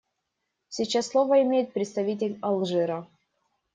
[0.69, 3.07] Сейчас слово имеет представитель Алжира.